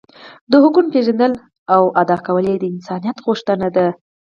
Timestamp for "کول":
2.25-2.45